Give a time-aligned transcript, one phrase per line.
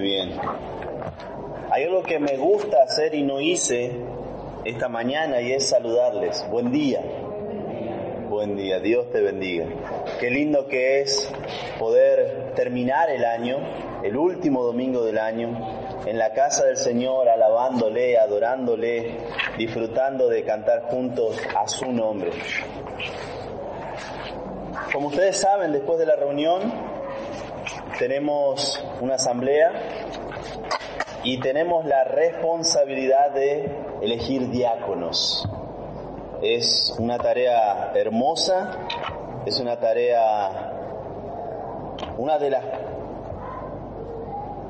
[0.00, 0.32] Bien.
[1.70, 3.92] Hay algo que me gusta hacer y no hice
[4.64, 6.42] esta mañana y es saludarles.
[6.50, 7.02] Buen día.
[8.30, 9.66] Buen día, Dios te bendiga.
[10.18, 11.30] Qué lindo que es
[11.78, 13.58] poder terminar el año,
[14.02, 15.50] el último domingo del año,
[16.06, 19.18] en la casa del Señor, alabándole, adorándole,
[19.58, 22.30] disfrutando de cantar juntos a su nombre.
[24.94, 26.89] Como ustedes saben, después de la reunión
[28.00, 29.72] tenemos una asamblea
[31.22, 35.46] y tenemos la responsabilidad de elegir diáconos.
[36.40, 38.78] Es una tarea hermosa,
[39.44, 40.72] es una tarea,
[42.16, 42.64] una de las,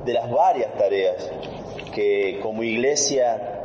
[0.05, 1.31] de las varias tareas
[1.95, 3.61] que como iglesia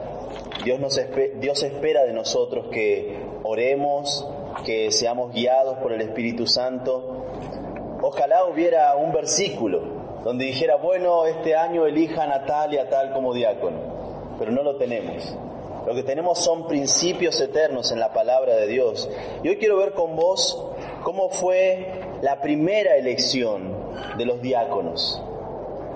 [0.64, 1.02] Dios, nos,
[1.40, 4.28] Dios espera de nosotros que oremos,
[4.64, 7.26] que seamos guiados por el Espíritu Santo.
[8.08, 9.82] Ojalá hubiera un versículo
[10.24, 13.80] donde dijera, bueno, este año elijan a tal y a tal como diácono,
[14.38, 15.36] pero no lo tenemos.
[15.88, 19.10] Lo que tenemos son principios eternos en la palabra de Dios.
[19.42, 20.68] Y hoy quiero ver con vos
[21.02, 23.74] cómo fue la primera elección
[24.20, 25.20] de los diáconos.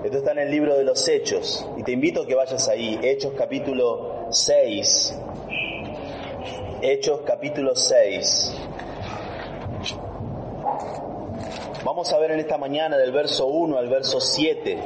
[0.02, 2.98] Esto está en el libro de los Hechos y te invito a que vayas ahí,
[3.04, 5.16] Hechos capítulo 6.
[6.82, 8.69] Hechos capítulo 6.
[11.82, 14.78] Vamos a ver en esta mañana del verso 1 al verso 7.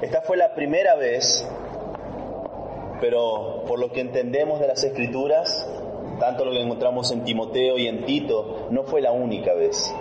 [0.00, 1.46] Esta fue la primera vez,
[2.98, 5.68] pero por lo que entendemos de las escrituras,
[6.18, 9.94] tanto lo que encontramos en Timoteo y en Tito, no fue la única vez.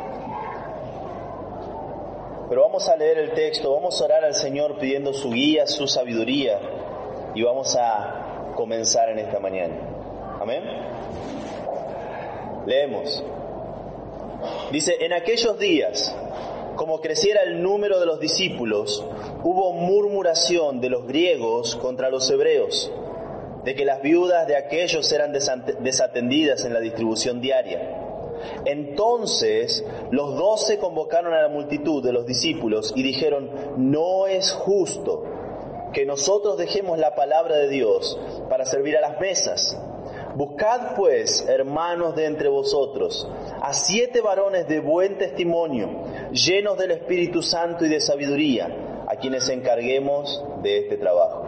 [2.47, 5.89] Pero vamos a leer el texto, vamos a orar al Señor pidiendo su guía, su
[5.89, 6.57] sabiduría
[7.35, 9.75] y vamos a comenzar en esta mañana.
[10.39, 10.63] Amén.
[12.65, 13.23] Leemos.
[14.71, 16.15] Dice, en aquellos días,
[16.75, 19.03] como creciera el número de los discípulos,
[19.43, 22.91] hubo murmuración de los griegos contra los hebreos,
[23.63, 28.03] de que las viudas de aquellos eran desatendidas en la distribución diaria.
[28.65, 35.23] Entonces los doce convocaron a la multitud de los discípulos y dijeron, no es justo
[35.93, 38.19] que nosotros dejemos la palabra de Dios
[38.49, 39.77] para servir a las mesas.
[40.37, 43.27] Buscad pues, hermanos de entre vosotros,
[43.59, 48.69] a siete varones de buen testimonio, llenos del Espíritu Santo y de sabiduría,
[49.07, 51.47] a quienes encarguemos de este trabajo.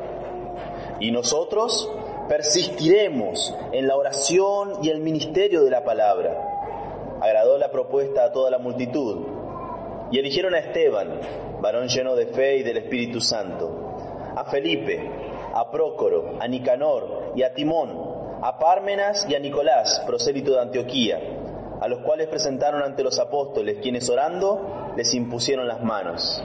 [1.00, 1.88] Y nosotros
[2.30, 7.20] persistiremos en la oración y el ministerio de la palabra.
[7.22, 9.20] Agradó la propuesta a toda la multitud.
[10.10, 11.20] Y eligieron a Esteban,
[11.62, 13.90] varón lleno de fe y del Espíritu Santo
[14.36, 15.10] a Felipe,
[15.54, 18.09] a Prócoro, a Nicanor y a Timón,
[18.42, 21.20] a Pármenas y a Nicolás, prosélito de Antioquía,
[21.82, 26.44] a los cuales presentaron ante los apóstoles, quienes orando les impusieron las manos.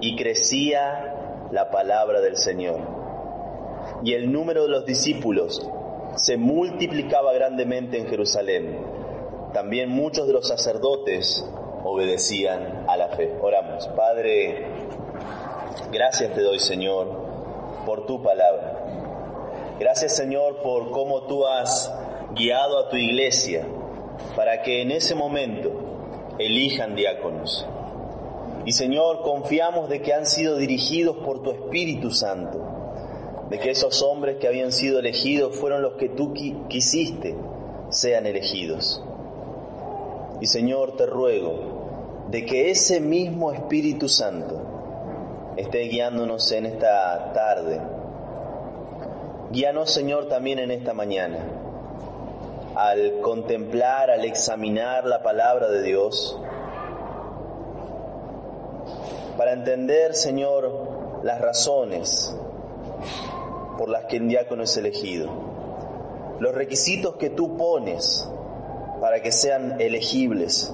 [0.00, 2.80] Y crecía la palabra del Señor.
[4.04, 5.68] Y el número de los discípulos
[6.16, 8.78] se multiplicaba grandemente en Jerusalén.
[9.52, 11.48] También muchos de los sacerdotes
[11.84, 13.36] obedecían a la fe.
[13.40, 13.86] Oramos.
[13.88, 14.66] Padre,
[15.92, 17.06] Gracias te doy, Señor,
[17.84, 19.01] por tu palabra.
[19.78, 21.92] Gracias, Señor, por cómo tú has
[22.34, 23.66] guiado a tu iglesia
[24.36, 25.70] para que en ese momento
[26.38, 27.66] elijan diáconos.
[28.64, 32.60] Y Señor, confiamos de que han sido dirigidos por tu Espíritu Santo,
[33.50, 36.32] de que esos hombres que habían sido elegidos fueron los que tú
[36.68, 37.34] quisiste
[37.90, 39.02] sean elegidos.
[40.40, 44.60] Y Señor, te ruego de que ese mismo Espíritu Santo
[45.56, 47.80] esté guiándonos en esta tarde.
[49.52, 51.36] Guíanos, Señor, también en esta mañana,
[52.74, 56.40] al contemplar, al examinar la palabra de Dios,
[59.36, 62.34] para entender, Señor, las razones
[63.76, 65.30] por las que el diácono es elegido,
[66.40, 68.26] los requisitos que tú pones
[69.02, 70.72] para que sean elegibles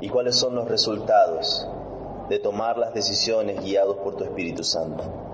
[0.00, 1.68] y cuáles son los resultados
[2.28, 5.29] de tomar las decisiones guiados por tu Espíritu Santo.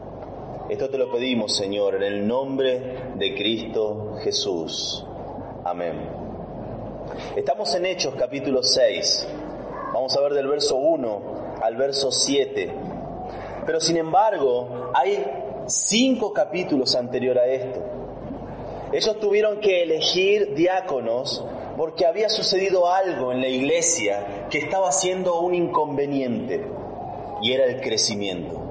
[0.69, 5.07] Esto te lo pedimos, Señor, en el nombre de Cristo Jesús.
[5.63, 5.95] Amén.
[7.37, 9.29] Estamos en Hechos capítulo 6.
[9.95, 11.21] Vamos a ver del verso 1
[11.63, 12.75] al verso 7.
[13.65, 15.25] Pero sin embargo, hay
[15.67, 17.81] cinco capítulos anterior a esto.
[18.93, 21.45] Ellos tuvieron que elegir diáconos
[21.77, 26.67] porque había sucedido algo en la iglesia que estaba siendo un inconveniente
[27.41, 28.66] y era el crecimiento.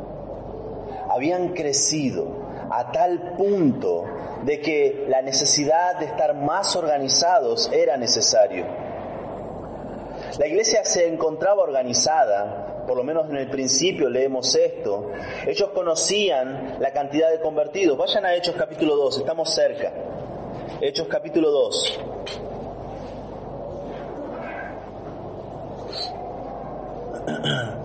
[1.15, 2.27] Habían crecido
[2.69, 4.03] a tal punto
[4.43, 8.65] de que la necesidad de estar más organizados era necesario.
[10.37, 15.09] La iglesia se encontraba organizada, por lo menos en el principio leemos esto.
[15.47, 17.97] Ellos conocían la cantidad de convertidos.
[17.97, 19.93] Vayan a Hechos capítulo 2, estamos cerca.
[20.81, 21.99] Hechos capítulo 2.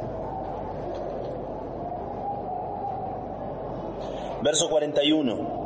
[4.42, 5.60] Verso 41.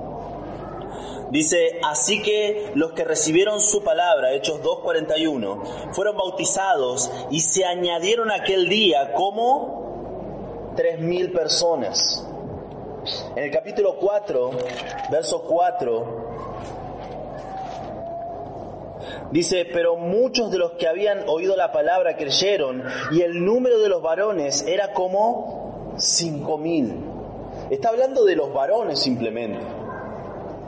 [1.30, 8.30] Dice, así que los que recibieron su palabra, Hechos 2.41, fueron bautizados y se añadieron
[8.30, 12.24] aquel día como tres mil personas.
[13.36, 14.50] En el capítulo 4,
[15.10, 16.24] verso 4,
[19.30, 23.88] Dice, pero muchos de los que habían oído la palabra creyeron y el número de
[23.88, 27.13] los varones era como cinco mil.
[27.70, 29.64] Está hablando de los varones simplemente.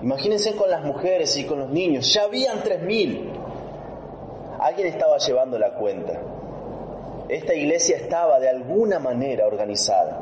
[0.02, 3.30] Imagínense con las mujeres y con los niños, ya habían tres mil.
[4.58, 6.20] Alguien estaba llevando la cuenta.
[7.28, 10.18] Esta iglesia estaba de alguna manera organizada,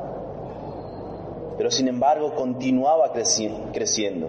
[1.57, 4.29] pero sin embargo continuaba creciendo.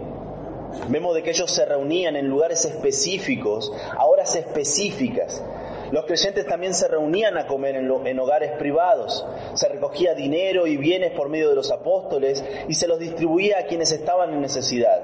[0.90, 5.42] Vemos de que ellos se reunían en lugares específicos, a horas específicas.
[5.92, 9.26] Los creyentes también se reunían a comer en, hogares privados.
[9.54, 13.66] Se recogía dinero y bienes por medio de los apóstoles y se los distribuía a
[13.68, 15.02] quienes estaban en necesidad.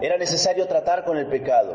[0.00, 1.74] Era necesario tratar con el pecado.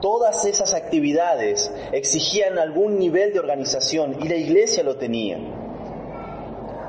[0.00, 5.38] Todas esas actividades exigían algún nivel de organización y la iglesia lo tenía.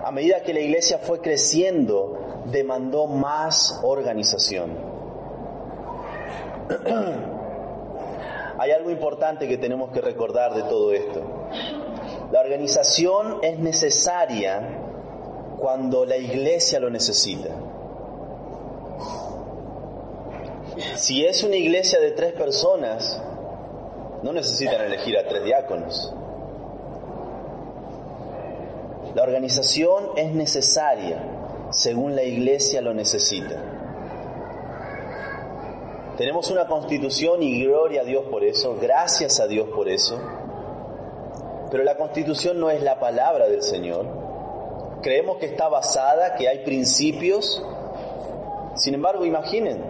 [0.03, 4.77] A medida que la iglesia fue creciendo, demandó más organización.
[8.57, 11.21] Hay algo importante que tenemos que recordar de todo esto.
[12.31, 14.81] La organización es necesaria
[15.57, 17.49] cuando la iglesia lo necesita.
[20.95, 23.21] Si es una iglesia de tres personas,
[24.23, 26.13] no necesitan elegir a tres diáconos.
[29.13, 31.17] La organización es necesaria
[31.71, 33.74] según la iglesia lo necesita.
[36.17, 40.17] Tenemos una constitución y gloria a Dios por eso, gracias a Dios por eso.
[41.69, 44.05] Pero la constitución no es la palabra del Señor.
[45.01, 47.61] Creemos que está basada, que hay principios.
[48.75, 49.83] Sin embargo, imaginen,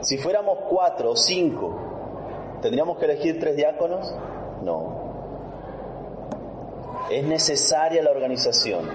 [0.00, 1.76] si fuéramos cuatro o cinco,
[2.62, 4.14] ¿tendríamos que elegir tres diáconos?
[4.62, 5.02] No.
[7.10, 8.88] Es necesaria la organización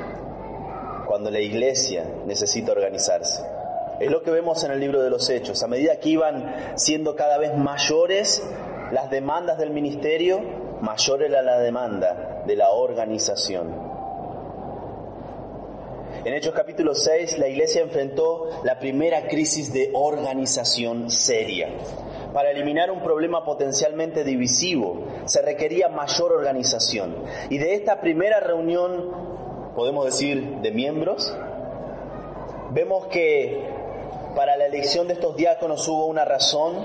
[1.06, 3.57] cuando la iglesia necesita organizarse.
[4.00, 5.64] Es lo que vemos en el libro de los Hechos.
[5.64, 8.44] A medida que iban siendo cada vez mayores
[8.92, 10.40] las demandas del ministerio,
[10.82, 13.88] mayor era la demanda de la organización.
[16.24, 21.70] En Hechos capítulo 6, la iglesia enfrentó la primera crisis de organización seria.
[22.34, 27.16] Para eliminar un problema potencialmente divisivo se requería mayor organización.
[27.50, 31.36] Y de esta primera reunión, podemos decir, de miembros,
[32.72, 33.77] vemos que
[34.38, 36.76] para la elección de estos diáconos hubo una razón,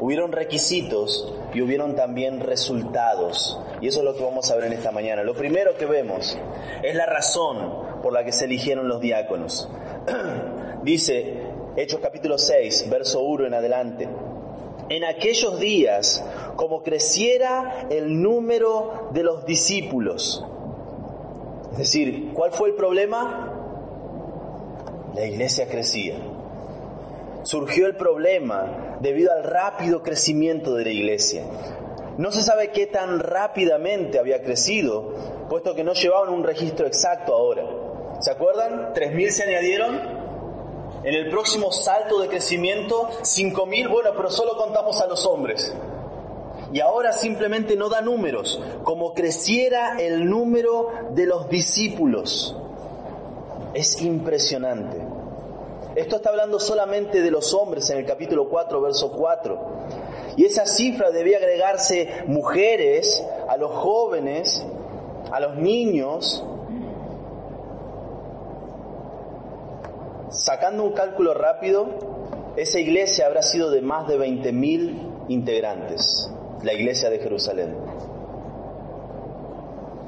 [0.00, 3.58] hubieron requisitos y hubieron también resultados.
[3.80, 5.24] Y eso es lo que vamos a ver en esta mañana.
[5.24, 6.38] Lo primero que vemos
[6.84, 9.68] es la razón por la que se eligieron los diáconos.
[10.84, 11.34] Dice
[11.74, 14.08] Hechos capítulo 6, verso 1 en adelante.
[14.88, 16.24] En aquellos días,
[16.54, 20.46] como creciera el número de los discípulos,
[21.72, 23.52] es decir, ¿cuál fue el problema?
[25.16, 26.35] La iglesia crecía
[27.46, 31.44] surgió el problema debido al rápido crecimiento de la iglesia.
[32.18, 35.14] No se sabe qué tan rápidamente había crecido,
[35.48, 37.62] puesto que no llevaban un registro exacto ahora.
[38.18, 38.92] ¿Se acuerdan?
[38.94, 39.94] ¿3.000 se añadieron?
[41.04, 45.72] En el próximo salto de crecimiento, 5.000, bueno, pero solo contamos a los hombres.
[46.72, 52.56] Y ahora simplemente no da números, como creciera el número de los discípulos.
[53.72, 55.15] Es impresionante.
[55.96, 59.58] Esto está hablando solamente de los hombres en el capítulo 4, verso 4.
[60.36, 64.62] Y esa cifra debía agregarse mujeres, a los jóvenes,
[65.32, 66.44] a los niños.
[70.28, 71.86] Sacando un cálculo rápido,
[72.56, 76.30] esa iglesia habrá sido de más de 20.000 integrantes,
[76.62, 77.74] la iglesia de Jerusalén.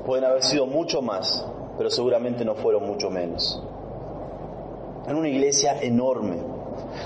[0.05, 1.47] Pueden haber sido mucho más,
[1.79, 3.63] pero seguramente no fueron mucho menos
[5.09, 6.37] en una iglesia enorme.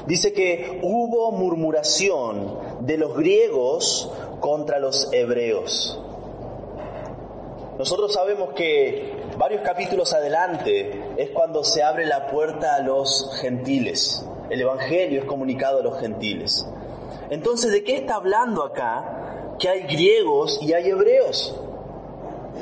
[0.07, 5.99] Dice que hubo murmuración de los griegos contra los hebreos.
[7.79, 14.25] Nosotros sabemos que varios capítulos adelante es cuando se abre la puerta a los gentiles.
[14.51, 16.67] El Evangelio es comunicado a los gentiles.
[17.31, 19.57] Entonces, ¿de qué está hablando acá?
[19.59, 21.59] Que hay griegos y hay hebreos.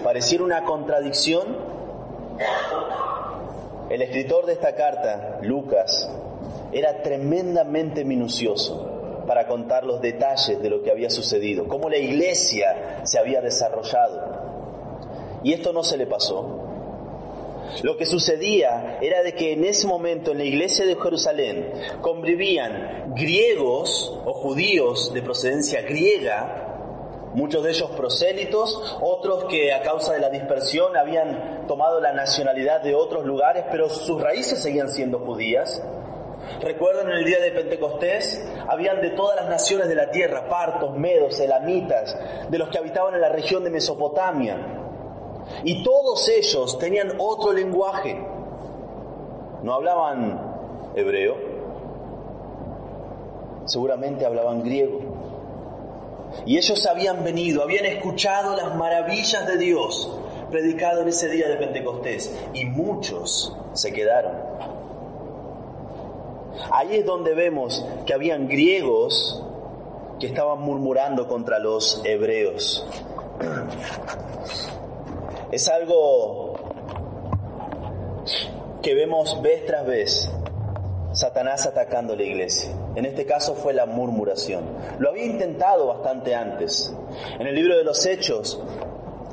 [0.05, 1.57] pareciera una contradicción,
[3.91, 6.09] el escritor de esta carta, Lucas,
[6.73, 13.03] era tremendamente minucioso para contar los detalles de lo que había sucedido, cómo la iglesia
[13.05, 15.41] se había desarrollado.
[15.43, 16.67] Y esto no se le pasó.
[17.83, 23.15] Lo que sucedía era de que en ese momento en la iglesia de Jerusalén convivían
[23.17, 26.70] griegos o judíos de procedencia griega,
[27.35, 32.83] muchos de ellos prosélitos, otros que a causa de la dispersión habían tomado la nacionalidad
[32.83, 35.83] de otros lugares, pero sus raíces seguían siendo judías.
[36.61, 41.39] Recuerdan el día de Pentecostés, habían de todas las naciones de la tierra, partos, medos,
[41.39, 42.17] elamitas,
[42.49, 44.57] de los que habitaban en la región de Mesopotamia.
[45.65, 48.21] Y todos ellos tenían otro lenguaje.
[49.63, 51.37] No hablaban hebreo,
[53.67, 55.10] seguramente hablaban griego.
[56.47, 60.11] Y ellos habían venido, habían escuchado las maravillas de Dios
[60.51, 64.33] predicado en ese día de Pentecostés y muchos se quedaron.
[66.73, 69.43] Ahí es donde vemos que habían griegos
[70.19, 72.87] que estaban murmurando contra los hebreos.
[75.51, 76.55] Es algo
[78.83, 80.31] que vemos vez tras vez
[81.13, 82.71] Satanás atacando la iglesia.
[82.95, 84.65] En este caso fue la murmuración.
[84.99, 86.95] Lo había intentado bastante antes.
[87.39, 88.61] En el libro de los Hechos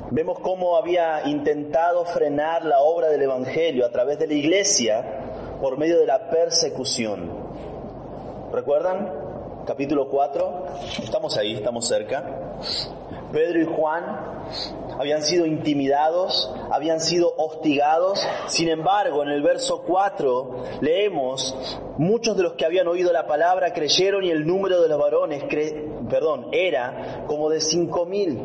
[0.10, 5.06] vemos cómo había intentado frenar la obra del Evangelio a través de la iglesia
[5.62, 7.32] por medio de la persecución.
[8.52, 9.12] ¿Recuerdan?
[9.66, 10.66] Capítulo 4.
[11.04, 12.24] Estamos ahí, estamos cerca.
[13.32, 14.04] Pedro y Juan
[14.98, 18.26] habían sido intimidados, habían sido hostigados.
[18.48, 21.56] Sin embargo, en el verso 4 leemos,
[21.98, 25.44] muchos de los que habían oído la palabra creyeron y el número de los varones,
[26.10, 28.42] perdón, era como de cinco mil.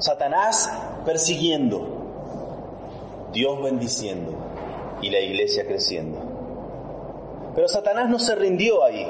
[0.00, 0.72] Satanás
[1.04, 1.86] persiguiendo,
[3.32, 4.32] Dios bendiciendo
[5.02, 6.18] y la iglesia creciendo.
[7.54, 9.06] Pero Satanás no se rindió ahí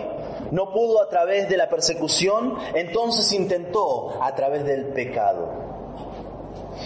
[0.50, 5.64] no pudo a través de la persecución, entonces intentó a través del pecado.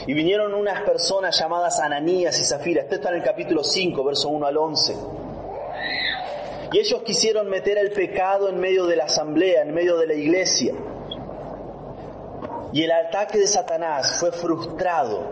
[0.06, 2.82] Y vinieron unas personas llamadas Ananías y Zafira.
[2.82, 4.96] Esto está en el capítulo 5, verso 1 al 11.
[6.72, 10.14] Y ellos quisieron meter el pecado en medio de la asamblea, en medio de la
[10.14, 10.74] iglesia.
[12.72, 15.22] Y el ataque de Satanás fue frustrado,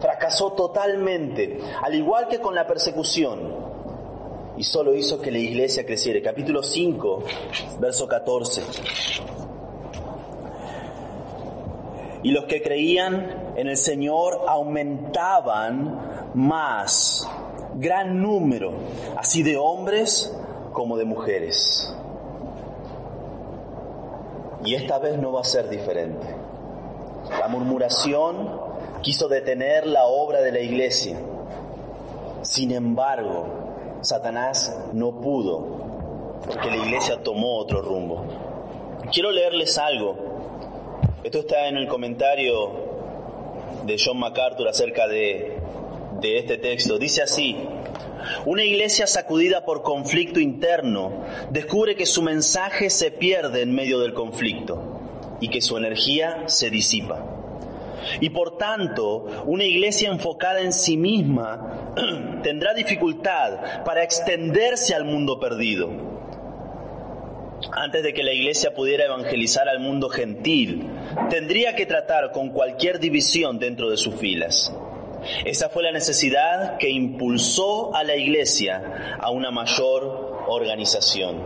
[0.00, 3.69] fracasó totalmente, al igual que con la persecución
[4.60, 6.20] y solo hizo que la iglesia creciera.
[6.20, 7.24] Capítulo 5,
[7.78, 8.62] verso 14.
[12.24, 17.26] Y los que creían en el Señor aumentaban más,
[17.76, 18.74] gran número,
[19.16, 20.30] así de hombres
[20.74, 21.96] como de mujeres.
[24.62, 26.36] Y esta vez no va a ser diferente.
[27.30, 28.60] La murmuración
[29.00, 31.18] quiso detener la obra de la iglesia.
[32.42, 33.69] Sin embargo,
[34.02, 38.24] Satanás no pudo, porque la iglesia tomó otro rumbo.
[39.12, 40.16] Quiero leerles algo.
[41.22, 42.70] Esto está en el comentario
[43.84, 45.58] de John MacArthur acerca de,
[46.20, 46.98] de este texto.
[46.98, 47.56] Dice así,
[48.46, 51.12] una iglesia sacudida por conflicto interno
[51.50, 54.82] descubre que su mensaje se pierde en medio del conflicto
[55.40, 57.29] y que su energía se disipa.
[58.20, 61.94] Y por tanto, una iglesia enfocada en sí misma
[62.42, 65.90] tendrá dificultad para extenderse al mundo perdido.
[67.72, 70.88] Antes de que la iglesia pudiera evangelizar al mundo gentil,
[71.28, 74.74] tendría que tratar con cualquier división dentro de sus filas.
[75.44, 81.42] Esa fue la necesidad que impulsó a la iglesia a una mayor organización.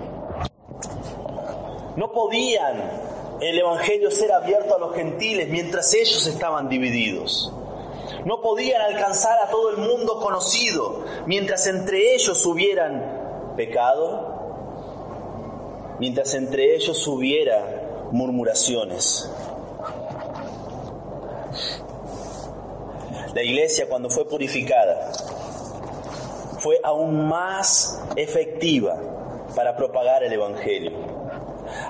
[1.97, 3.14] No podían
[3.45, 7.53] el Evangelio ser abierto a los gentiles mientras ellos estaban divididos.
[8.25, 14.35] No podían alcanzar a todo el mundo conocido mientras entre ellos hubieran pecado,
[15.99, 19.31] mientras entre ellos hubiera murmuraciones.
[23.35, 25.13] La iglesia cuando fue purificada
[26.59, 28.97] fue aún más efectiva
[29.55, 31.14] para propagar el Evangelio.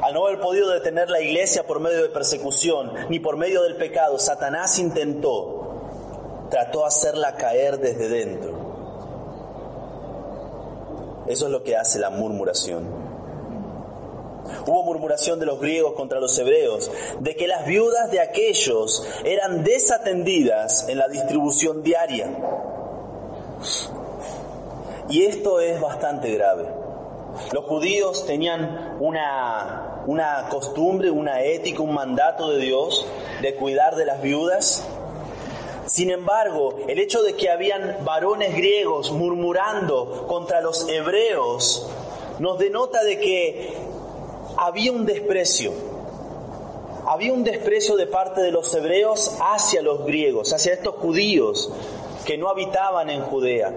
[0.03, 3.77] Al no haber podido detener la iglesia por medio de persecución ni por medio del
[3.77, 8.65] pecado, Satanás intentó, trató de hacerla caer desde dentro.
[11.27, 13.05] Eso es lo que hace la murmuración.
[14.67, 19.65] Hubo murmuración de los griegos contra los hebreos, de que las viudas de aquellos eran
[19.65, 22.31] desatendidas en la distribución diaria.
[25.09, 26.84] Y esto es bastante grave.
[27.53, 33.07] Los judíos tenían una, una costumbre, una ética, un mandato de Dios
[33.43, 34.87] de cuidar de las viudas.
[35.87, 41.89] Sin embargo, el hecho de que habían varones griegos murmurando contra los hebreos
[42.39, 43.75] nos denota de que
[44.57, 45.73] había un desprecio.
[47.07, 51.71] Había un desprecio de parte de los hebreos hacia los griegos, hacia estos judíos
[52.25, 53.73] que no habitaban en Judea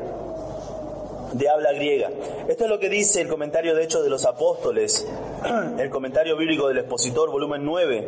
[1.34, 2.10] de habla griega.
[2.48, 5.08] Esto es lo que dice el comentario de Hechos de los Apóstoles,
[5.78, 8.08] el comentario bíblico del expositor, volumen 9.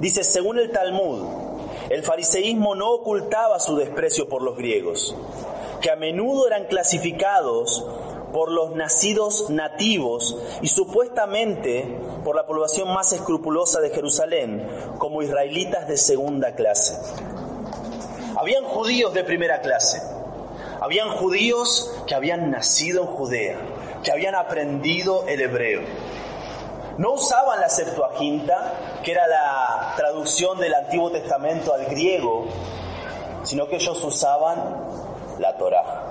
[0.00, 1.22] Dice, según el Talmud,
[1.90, 5.14] el fariseísmo no ocultaba su desprecio por los griegos,
[5.80, 7.84] que a menudo eran clasificados
[8.32, 14.66] por los nacidos nativos y supuestamente por la población más escrupulosa de Jerusalén
[14.98, 16.96] como israelitas de segunda clase.
[18.36, 20.00] Habían judíos de primera clase,
[20.80, 23.58] habían judíos que habían nacido en Judea,
[24.02, 25.82] que habían aprendido el hebreo.
[26.96, 32.46] No usaban la Septuaginta, que era la traducción del Antiguo Testamento al griego,
[33.42, 34.58] sino que ellos usaban
[35.38, 36.06] la Torá.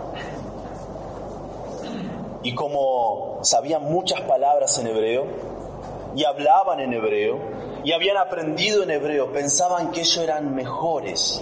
[2.42, 5.28] Y como sabían muchas palabras en hebreo,
[6.16, 7.40] y hablaban en hebreo,
[7.84, 11.42] y habían aprendido en hebreo, pensaban que ellos eran mejores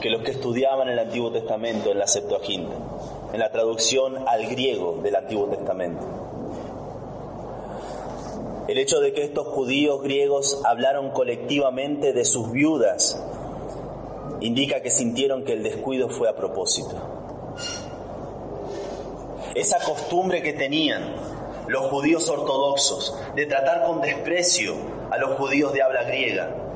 [0.00, 2.74] que los que estudiaban el Antiguo Testamento en la Septuaginta,
[3.32, 6.04] en la traducción al griego del Antiguo Testamento.
[8.68, 13.22] El hecho de que estos judíos griegos hablaron colectivamente de sus viudas
[14.40, 16.94] indica que sintieron que el descuido fue a propósito.
[19.54, 21.14] Esa costumbre que tenían
[21.66, 24.74] los judíos ortodoxos de tratar con desprecio
[25.10, 26.67] a los judíos de habla griega,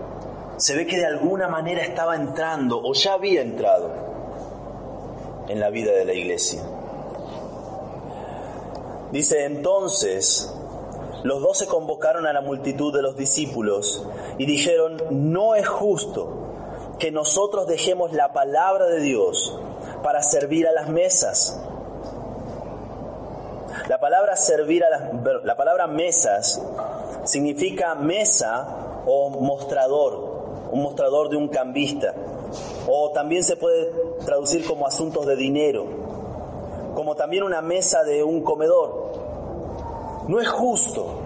[0.62, 3.90] se ve que de alguna manera estaba entrando o ya había entrado
[5.48, 6.62] en la vida de la iglesia.
[9.10, 10.54] Dice entonces,
[11.24, 14.06] los dos se convocaron a la multitud de los discípulos
[14.38, 16.28] y dijeron, no es justo
[17.00, 19.58] que nosotros dejemos la palabra de Dios
[20.04, 21.60] para servir a las mesas.
[23.88, 25.02] La palabra servir a las,
[25.42, 26.62] la palabra mesas
[27.24, 30.31] significa mesa o mostrador
[30.72, 32.14] un mostrador de un cambista.
[32.88, 33.92] O también se puede
[34.24, 35.86] traducir como asuntos de dinero,
[36.94, 39.12] como también una mesa de un comedor.
[40.28, 41.18] No es justo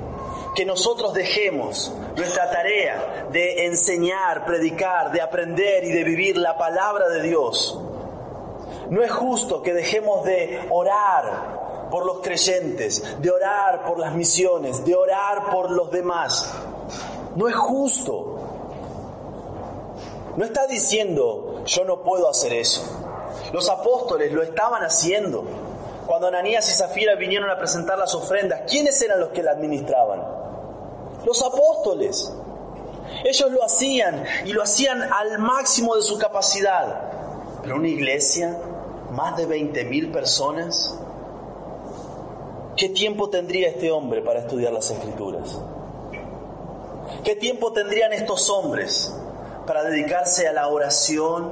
[0.55, 7.09] que nosotros dejemos nuestra tarea de enseñar, predicar, de aprender y de vivir la palabra
[7.09, 7.79] de Dios.
[8.91, 14.85] No es justo que dejemos de orar por los creyentes, de orar por las misiones,
[14.85, 16.53] de orar por los demás.
[17.35, 18.36] No es justo.
[20.37, 22.83] No está diciendo, yo no puedo hacer eso.
[23.53, 25.44] Los apóstoles lo estaban haciendo.
[26.07, 30.22] Cuando Ananías y Zafira vinieron a presentar las ofrendas, ¿quiénes eran los que la administraban?
[31.25, 32.33] Los apóstoles.
[33.25, 37.11] Ellos lo hacían y lo hacían al máximo de su capacidad.
[37.62, 38.59] Pero una iglesia,
[39.12, 40.99] más de 20.000 personas,
[42.77, 45.59] ¿qué tiempo tendría este hombre para estudiar las escrituras?
[47.25, 49.12] ¿Qué tiempo tendrían estos hombres
[49.66, 51.50] para dedicarse a la oración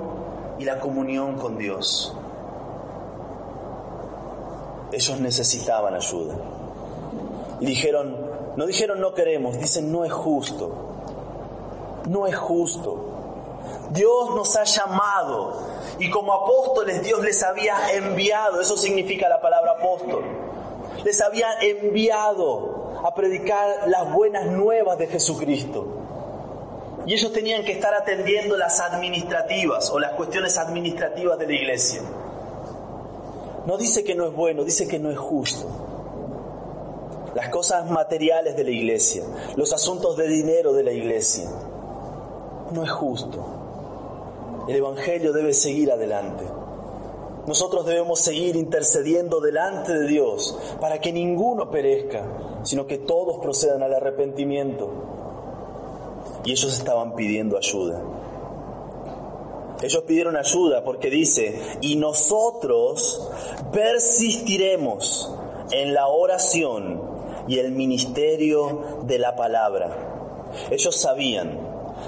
[0.58, 2.16] y la comunión con Dios.
[4.92, 6.36] Ellos necesitaban ayuda.
[7.60, 8.16] Y dijeron,
[8.56, 10.70] no dijeron no queremos, dicen no es justo.
[12.08, 13.10] No es justo.
[13.90, 15.58] Dios nos ha llamado
[15.98, 20.24] y como apóstoles Dios les había enviado, eso significa la palabra apóstol,
[21.04, 25.86] les había enviado a predicar las buenas nuevas de Jesucristo.
[27.06, 32.02] Y ellos tenían que estar atendiendo las administrativas o las cuestiones administrativas de la iglesia.
[33.66, 35.66] No dice que no es bueno, dice que no es justo.
[37.34, 39.24] Las cosas materiales de la iglesia,
[39.56, 41.48] los asuntos de dinero de la iglesia.
[42.72, 43.44] No es justo.
[44.68, 46.44] El Evangelio debe seguir adelante.
[47.46, 52.24] Nosotros debemos seguir intercediendo delante de Dios para que ninguno perezca,
[52.62, 54.90] sino que todos procedan al arrepentimiento.
[56.44, 58.02] Y ellos estaban pidiendo ayuda.
[59.82, 63.28] Ellos pidieron ayuda porque dice, y nosotros
[63.72, 65.30] persistiremos
[65.72, 67.02] en la oración
[67.48, 70.50] y el ministerio de la palabra.
[70.70, 71.58] Ellos sabían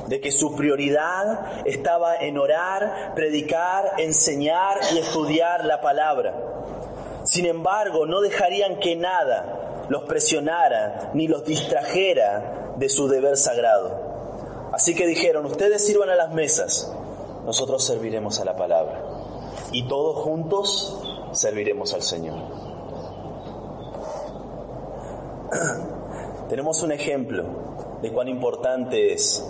[0.06, 6.34] de que su prioridad estaba en orar, predicar, enseñar y estudiar la palabra.
[7.24, 14.05] Sin embargo, no dejarían que nada los presionara ni los distrajera de su deber sagrado.
[14.76, 16.92] Así que dijeron, ustedes sirvan a las mesas,
[17.46, 19.02] nosotros serviremos a la palabra.
[19.72, 22.36] Y todos juntos serviremos al Señor.
[26.50, 27.44] tenemos un ejemplo
[28.02, 29.42] de cuán importante es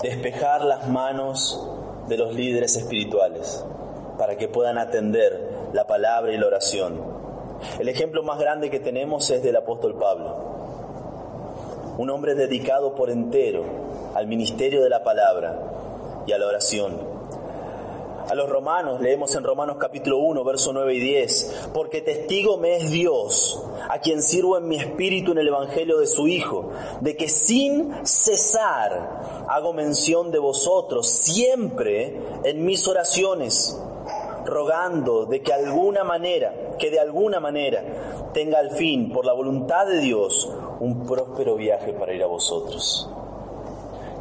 [0.00, 1.68] despejar las manos
[2.08, 3.62] de los líderes espirituales
[4.16, 6.98] para que puedan atender la palabra y la oración.
[7.78, 10.38] El ejemplo más grande que tenemos es del apóstol Pablo,
[11.98, 13.87] un hombre dedicado por entero
[14.18, 17.18] al ministerio de la palabra y a la oración
[18.28, 22.76] a los romanos, leemos en Romanos capítulo 1, verso 9 y 10, porque testigo me
[22.76, 27.16] es Dios, a quien sirvo en mi espíritu en el Evangelio de su Hijo, de
[27.16, 33.80] que sin cesar hago mención de vosotros siempre en mis oraciones,
[34.44, 39.86] rogando de que alguna manera, que de alguna manera tenga al fin, por la voluntad
[39.86, 43.08] de Dios, un próspero viaje para ir a vosotros.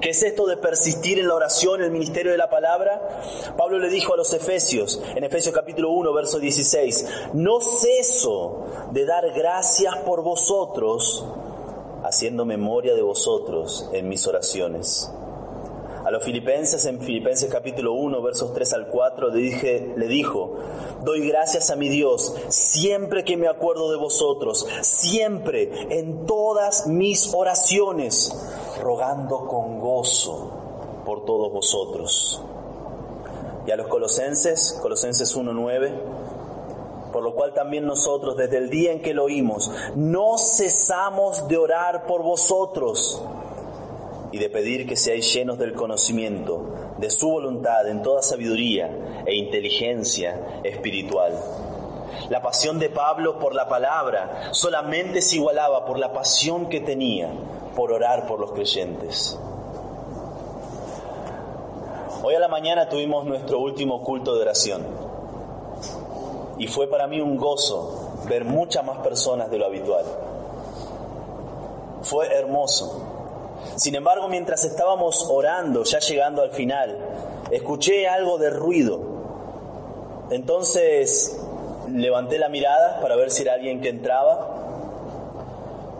[0.02, 3.02] ¿Qué es esto de persistir en la oración, en el ministerio de la palabra?
[3.58, 9.06] Pablo le dijo a los Efesios, en Efesios capítulo 1, verso 16, no ceso de
[9.06, 11.26] dar gracias por vosotros,
[12.04, 15.12] haciendo memoria de vosotros en mis oraciones.
[16.06, 20.58] A los filipenses, en Filipenses capítulo 1, versos 3 al 4, le, dije, le dijo,
[21.04, 27.34] doy gracias a mi Dios siempre que me acuerdo de vosotros, siempre en todas mis
[27.34, 28.32] oraciones
[28.80, 30.52] rogando con gozo
[31.06, 32.42] por todos vosotros.
[33.66, 35.92] Y a los colosenses, Colosenses 1.9,
[37.12, 41.58] por lo cual también nosotros desde el día en que lo oímos, no cesamos de
[41.58, 43.22] orar por vosotros
[44.32, 49.36] y de pedir que seáis llenos del conocimiento de su voluntad en toda sabiduría e
[49.36, 51.34] inteligencia espiritual.
[52.30, 57.32] La pasión de Pablo por la palabra solamente se igualaba por la pasión que tenía
[57.78, 59.38] por orar por los creyentes.
[62.24, 64.84] Hoy a la mañana tuvimos nuestro último culto de oración
[66.58, 70.06] y fue para mí un gozo ver muchas más personas de lo habitual.
[72.02, 73.00] Fue hermoso.
[73.76, 76.98] Sin embargo, mientras estábamos orando, ya llegando al final,
[77.52, 79.00] escuché algo de ruido.
[80.32, 81.40] Entonces
[81.88, 84.57] levanté la mirada para ver si era alguien que entraba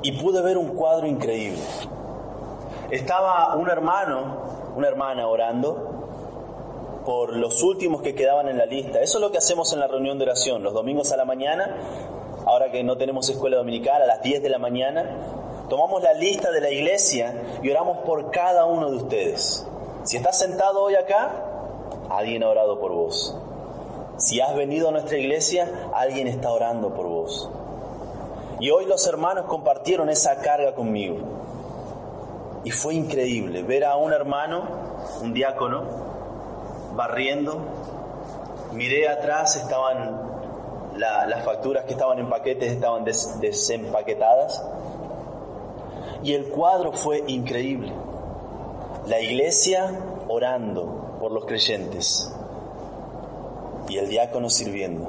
[0.08, 1.60] y pude ver un cuadro increíble.
[2.92, 4.38] Estaba un hermano,
[4.78, 9.02] una hermana orando por los últimos que quedaban en la lista.
[9.02, 11.76] Eso es lo que hacemos en la reunión de oración, los domingos a la mañana,
[12.46, 16.52] ahora que no tenemos escuela dominical, a las 10 de la mañana, tomamos la lista
[16.52, 19.68] de la iglesia y oramos por cada uno de ustedes.
[20.04, 21.34] Si estás sentado hoy acá,
[22.10, 23.38] alguien ha orado por vos.
[24.16, 27.50] Si has venido a nuestra iglesia, alguien está orando por vos.
[28.60, 31.18] Y hoy los hermanos compartieron esa carga conmigo.
[32.64, 34.64] Y fue increíble ver a un hermano,
[35.22, 35.84] un diácono,
[36.96, 37.60] barriendo.
[38.74, 40.28] Miré atrás, estaban
[40.98, 44.64] las facturas que estaban en paquetes, estaban desempaquetadas.
[46.24, 47.94] Y el cuadro fue increíble.
[49.06, 49.92] La iglesia
[50.28, 52.34] orando por los creyentes
[53.88, 55.08] y el diácono sirviendo,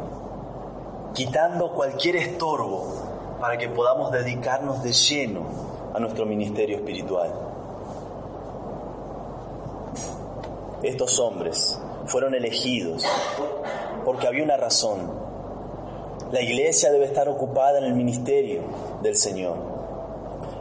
[1.14, 2.97] quitando cualquier estorbo
[3.40, 5.46] para que podamos dedicarnos de lleno
[5.94, 7.33] a nuestro ministerio espiritual.
[10.83, 13.05] Estos hombres fueron elegidos
[14.05, 15.11] porque había una razón.
[16.31, 18.62] La iglesia debe estar ocupada en el ministerio
[19.03, 19.57] del Señor.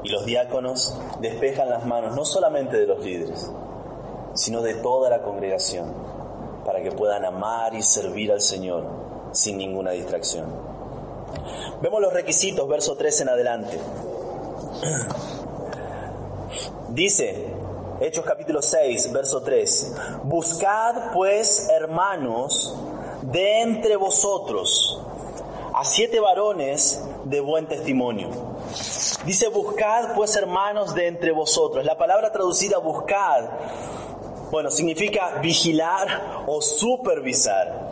[0.03, 3.51] Y los diáconos despejan las manos no solamente de los líderes,
[4.33, 5.91] sino de toda la congregación,
[6.63, 8.85] para que puedan amar y servir al Señor
[9.31, 10.76] sin ninguna distracción.
[11.81, 13.79] Vemos los requisitos, verso 3 en adelante.
[16.89, 17.47] Dice,
[17.99, 22.75] Hechos capítulo 6, verso 3, Buscad pues, hermanos,
[23.23, 25.01] de entre vosotros
[25.73, 28.29] a siete varones de buen testimonio.
[29.25, 31.85] Dice, buscad pues, hermanos, de entre vosotros.
[31.85, 33.45] La palabra traducida buscad,
[34.49, 37.86] bueno, significa vigilar o supervisar.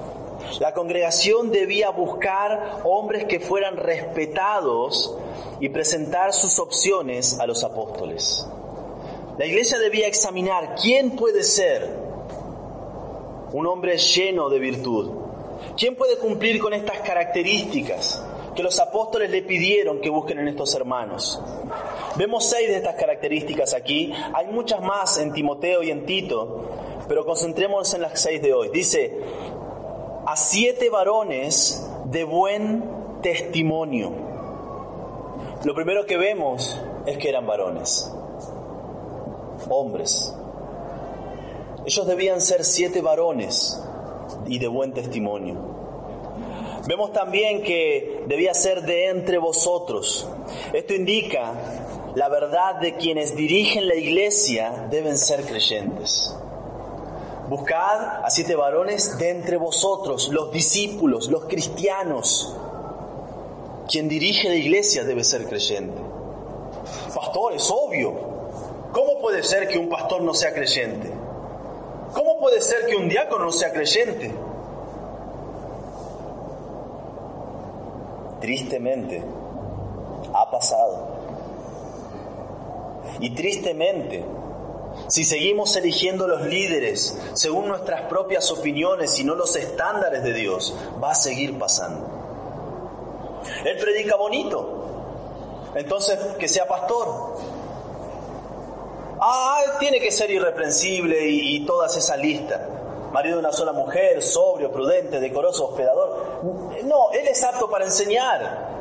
[0.59, 5.15] La congregación debía buscar hombres que fueran respetados
[5.59, 8.47] y presentar sus opciones a los apóstoles.
[9.37, 12.05] La iglesia debía examinar quién puede ser
[13.51, 15.11] un hombre lleno de virtud.
[15.77, 18.23] ¿Quién puede cumplir con estas características
[18.55, 21.41] que los apóstoles le pidieron que busquen en estos hermanos?
[22.15, 24.13] Vemos seis de estas características aquí.
[24.33, 26.69] Hay muchas más en Timoteo y en Tito,
[27.07, 28.69] pero concentrémonos en las seis de hoy.
[28.69, 29.19] Dice,
[30.25, 32.83] a siete varones de buen
[33.21, 34.11] testimonio.
[35.63, 38.11] Lo primero que vemos es que eran varones,
[39.69, 40.33] hombres.
[41.85, 43.79] Ellos debían ser siete varones
[44.47, 45.75] y de buen testimonio.
[46.87, 50.27] Vemos también que debía ser de entre vosotros.
[50.73, 51.53] Esto indica
[52.15, 56.35] la verdad de quienes dirigen la iglesia deben ser creyentes.
[57.49, 62.55] Buscad a siete varones de entre vosotros, los discípulos, los cristianos.
[63.87, 66.01] Quien dirige la iglesia debe ser creyente.
[67.13, 68.13] Pastor, es obvio.
[68.91, 71.11] ¿Cómo puede ser que un pastor no sea creyente?
[72.13, 74.33] ¿Cómo puede ser que un diácono no sea creyente?
[78.39, 79.23] Tristemente,
[80.33, 81.07] ha pasado.
[83.19, 84.23] Y tristemente,
[85.07, 90.75] si seguimos eligiendo los líderes según nuestras propias opiniones y no los estándares de Dios,
[91.03, 92.07] va a seguir pasando.
[93.63, 97.37] Él predica bonito, entonces que sea pastor.
[99.19, 102.69] Ah, tiene que ser irreprensible y, y todas esa lista.
[103.11, 106.41] Marido de una sola mujer, sobrio, prudente, decoroso, hospedador.
[106.83, 108.75] No, Él es apto para enseñar.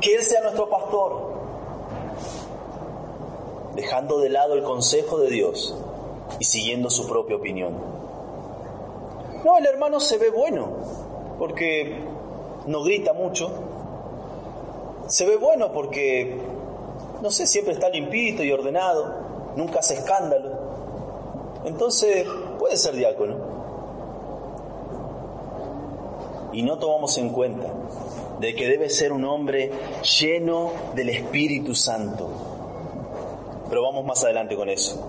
[0.00, 1.30] Que Él sea nuestro pastor
[3.74, 5.74] dejando de lado el consejo de Dios
[6.38, 7.74] y siguiendo su propia opinión.
[9.44, 10.68] No, el hermano se ve bueno,
[11.38, 11.96] porque
[12.66, 13.50] no grita mucho.
[15.06, 16.36] Se ve bueno porque,
[17.22, 19.14] no sé, siempre está limpito y ordenado,
[19.56, 20.50] nunca hace escándalo.
[21.64, 22.26] Entonces,
[22.58, 23.36] puede ser diácono.
[26.52, 27.72] Y no tomamos en cuenta
[28.40, 29.70] de que debe ser un hombre
[30.18, 32.49] lleno del Espíritu Santo
[33.70, 35.08] pero vamos más adelante con eso.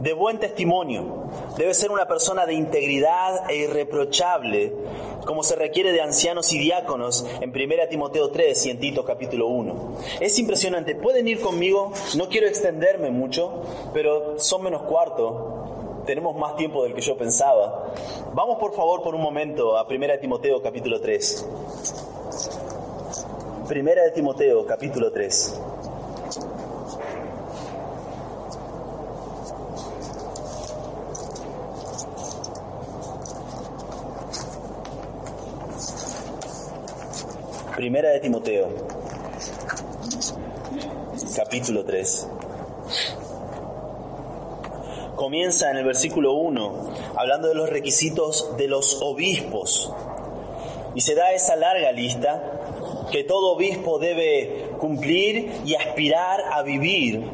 [0.00, 1.28] De buen testimonio.
[1.56, 4.72] Debe ser una persona de integridad e irreprochable,
[5.26, 9.48] como se requiere de ancianos y diáconos en 1 Timoteo 3 y en Tito capítulo
[9.48, 9.96] 1.
[10.20, 10.94] Es impresionante.
[10.94, 16.02] Pueden ir conmigo, no quiero extenderme mucho, pero son menos cuarto.
[16.06, 17.92] Tenemos más tiempo del que yo pensaba.
[18.32, 21.46] Vamos por favor por un momento a 1 Timoteo capítulo 3.
[23.70, 25.60] 1 Timoteo capítulo 3.
[37.78, 38.70] Primera de Timoteo,
[41.36, 42.28] capítulo 3.
[45.14, 49.92] Comienza en el versículo 1 hablando de los requisitos de los obispos
[50.96, 57.30] y se da esa larga lista que todo obispo debe cumplir y aspirar a vivir.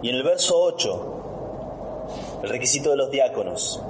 [0.00, 3.82] Y en el verso 8, el requisito de los diáconos.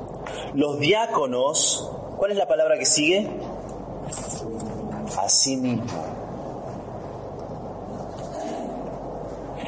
[0.54, 3.28] Los diáconos, ¿cuál es la palabra que sigue?
[5.18, 5.86] A sí mismo.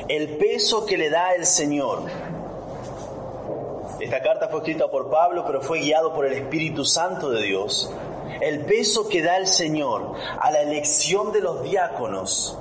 [0.09, 2.03] El peso que le da el Señor.
[4.01, 7.91] Esta carta fue escrita por Pablo, pero fue guiado por el Espíritu Santo de Dios.
[8.41, 12.59] El peso que da el Señor a la elección de los diáconos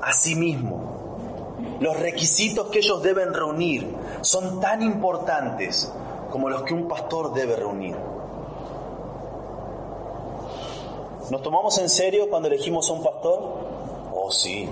[0.00, 0.96] a sí mismo.
[1.80, 5.92] Los requisitos que ellos deben reunir son tan importantes
[6.30, 7.96] como los que un pastor debe reunir.
[11.30, 13.40] ¿Nos tomamos en serio cuando elegimos a un pastor?
[14.14, 14.68] Oh, sí.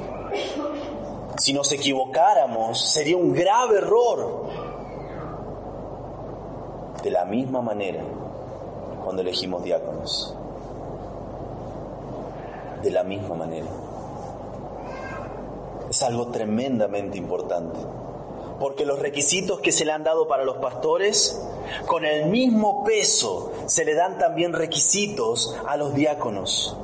[1.36, 4.46] Si nos equivocáramos, sería un grave error.
[7.02, 8.02] De la misma manera,
[9.02, 10.34] cuando elegimos diáconos.
[12.82, 13.66] De la misma manera.
[15.90, 17.80] Es algo tremendamente importante
[18.58, 21.40] porque los requisitos que se le han dado para los pastores,
[21.86, 26.76] con el mismo peso se le dan también requisitos a los diáconos.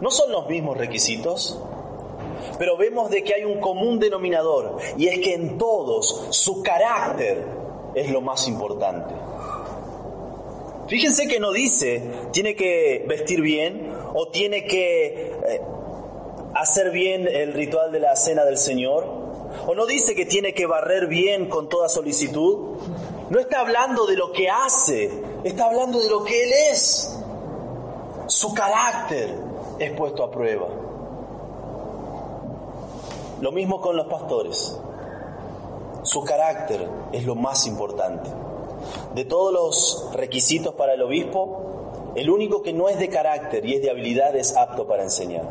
[0.00, 1.58] No son los mismos requisitos,
[2.58, 7.44] pero vemos de que hay un común denominador y es que en todos su carácter
[7.94, 9.14] es lo más importante.
[10.86, 15.60] Fíjense que no dice tiene que vestir bien o tiene que eh,
[16.54, 19.06] hacer bien el ritual de la cena del Señor
[19.66, 22.76] ¿O no dice que tiene que barrer bien con toda solicitud?
[23.30, 25.10] No está hablando de lo que hace,
[25.44, 27.18] está hablando de lo que Él es.
[28.26, 29.34] Su carácter
[29.78, 30.68] es puesto a prueba.
[33.40, 34.76] Lo mismo con los pastores.
[36.02, 38.30] Su carácter es lo más importante.
[39.14, 43.74] De todos los requisitos para el obispo, el único que no es de carácter y
[43.74, 45.46] es de habilidad es apto para enseñar.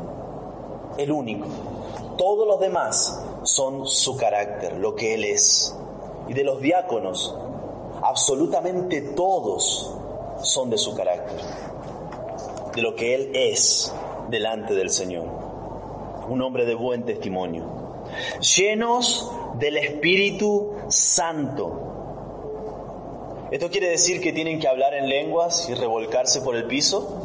[0.98, 1.48] El único.
[2.18, 5.74] Todos los demás son su carácter, lo que Él es.
[6.28, 7.34] Y de los diáconos,
[8.04, 9.96] absolutamente todos
[10.44, 11.40] son de su carácter,
[12.76, 13.94] de lo que Él es
[14.30, 15.28] delante del Señor.
[16.28, 17.64] Un hombre de buen testimonio.
[18.58, 21.84] Llenos del Espíritu Santo.
[23.50, 27.17] ¿Esto quiere decir que tienen que hablar en lenguas y revolcarse por el piso?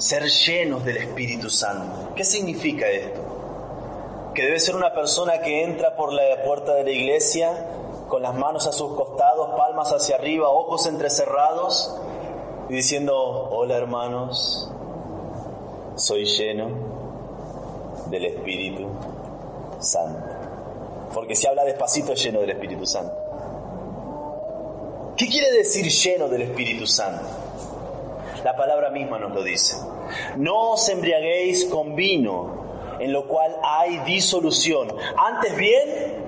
[0.00, 2.14] Ser llenos del Espíritu Santo.
[2.14, 3.20] ¿Qué significa esto?
[4.34, 7.66] Que debe ser una persona que entra por la puerta de la iglesia
[8.08, 11.94] con las manos a sus costados, palmas hacia arriba, ojos entrecerrados
[12.68, 13.14] y diciendo,
[13.50, 14.70] hola hermanos,
[15.96, 16.70] soy lleno
[18.06, 18.86] del Espíritu
[19.80, 20.24] Santo.
[21.12, 23.14] Porque si habla despacito es lleno del Espíritu Santo.
[25.16, 27.39] ¿Qué quiere decir lleno del Espíritu Santo?
[28.44, 29.76] La palabra misma nos lo dice.
[30.36, 34.88] No os embriaguéis con vino, en lo cual hay disolución.
[35.16, 36.24] Antes bien,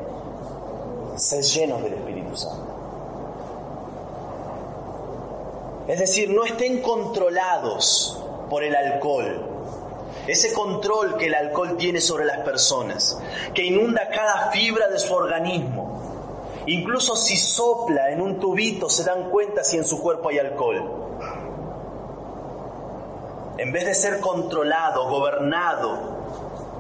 [1.17, 2.73] sed llenos del Espíritu Santo.
[5.89, 9.49] Es decir, no estén controlados por el alcohol.
[10.27, 13.19] Ese control que el alcohol tiene sobre las personas,
[13.55, 16.01] que inunda cada fibra de su organismo.
[16.67, 21.02] Incluso si sopla en un tubito se dan cuenta si en su cuerpo hay alcohol
[23.63, 25.97] en vez de ser controlado, gobernado,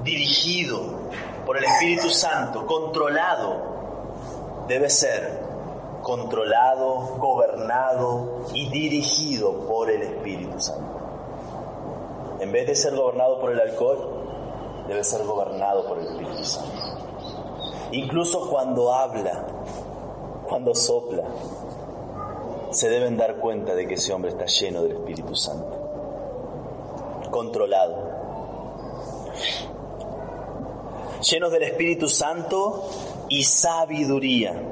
[0.02, 0.80] dirigido
[1.46, 5.42] por el Espíritu Santo, controlado, debe ser
[6.02, 10.98] controlado, gobernado y dirigido por el Espíritu Santo.
[12.40, 16.82] En vez de ser gobernado por el alcohol, debe ser gobernado por el Espíritu Santo.
[17.92, 19.46] Incluso cuando habla,
[20.48, 21.22] cuando sopla,
[22.72, 25.81] se deben dar cuenta de que ese hombre está lleno del Espíritu Santo
[27.32, 28.12] controlado.
[31.28, 32.88] Llenos del Espíritu Santo
[33.28, 34.62] y sabiduría.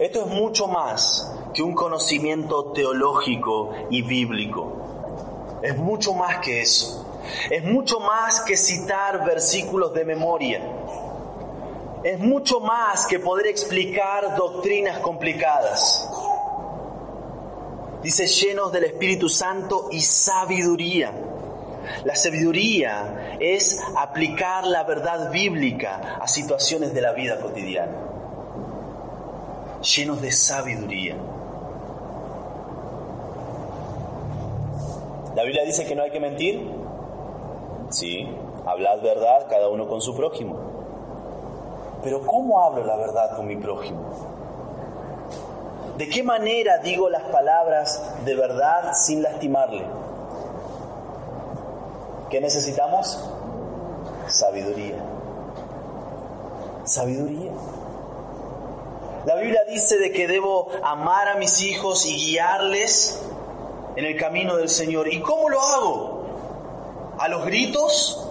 [0.00, 5.60] Esto es mucho más que un conocimiento teológico y bíblico.
[5.62, 7.06] Es mucho más que eso.
[7.50, 10.60] Es mucho más que citar versículos de memoria.
[12.02, 16.08] Es mucho más que poder explicar doctrinas complicadas
[18.02, 21.12] dice llenos del Espíritu Santo y sabiduría.
[22.04, 27.92] La sabiduría es aplicar la verdad bíblica a situaciones de la vida cotidiana.
[29.82, 31.16] Llenos de sabiduría.
[35.34, 36.70] La Biblia dice que no hay que mentir.
[37.90, 38.28] Sí,
[38.66, 40.56] hablad verdad cada uno con su prójimo.
[42.02, 44.31] Pero ¿cómo hablo la verdad con mi prójimo?
[45.96, 49.84] ¿De qué manera digo las palabras de verdad sin lastimarle?
[52.30, 53.28] ¿Qué necesitamos?
[54.26, 54.96] Sabiduría.
[56.84, 57.52] Sabiduría.
[59.26, 63.22] La Biblia dice de que debo amar a mis hijos y guiarles
[63.94, 65.12] en el camino del Señor.
[65.12, 66.24] ¿Y cómo lo hago?
[67.18, 68.28] ¿A los gritos?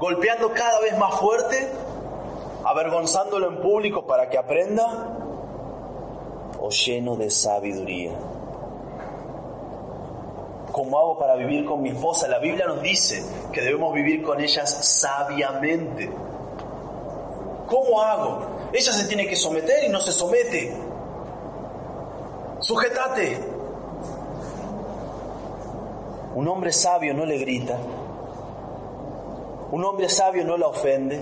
[0.00, 1.70] ¿Golpeando cada vez más fuerte?
[2.64, 5.25] ¿Avergonzándolo en público para que aprenda?
[6.70, 8.12] Lleno de sabiduría.
[10.72, 12.28] ¿Cómo hago para vivir con mi esposa?
[12.28, 16.10] La Biblia nos dice que debemos vivir con ellas sabiamente.
[17.66, 18.42] ¿Cómo hago?
[18.72, 20.76] Ella se tiene que someter y no se somete.
[22.60, 23.38] Sujetate.
[26.34, 27.78] Un hombre sabio no le grita.
[29.72, 31.20] Un hombre sabio no la ofende.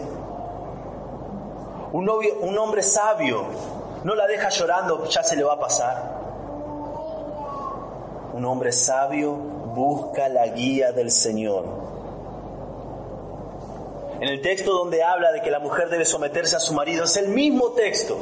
[1.93, 3.45] Un, un hombre sabio
[4.05, 6.25] no la deja llorando, ya se le va a pasar.
[8.35, 11.65] Un hombre sabio busca la guía del Señor.
[14.21, 17.17] En el texto donde habla de que la mujer debe someterse a su marido, es
[17.17, 18.19] el mismo texto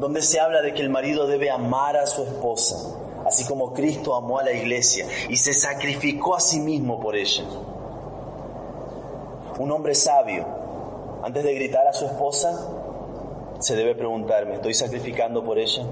[0.00, 2.96] donde se habla de que el marido debe amar a su esposa,
[3.26, 7.44] así como Cristo amó a la iglesia y se sacrificó a sí mismo por ella.
[9.58, 10.46] Un hombre sabio,
[11.24, 12.77] antes de gritar a su esposa,
[13.58, 15.82] se debe preguntar, ¿me estoy sacrificando por ella?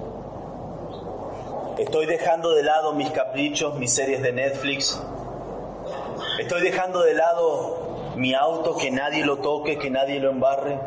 [1.79, 5.00] ¿Estoy dejando de lado mis caprichos, mis series de Netflix?
[6.38, 10.79] ¿Estoy dejando de lado mi auto, que nadie lo toque, que nadie lo embarre?